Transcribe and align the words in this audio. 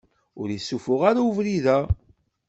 Ur 0.39 0.47
issufuɣ 0.57 1.01
ara 1.09 1.21
ubrid-a. 1.29 1.79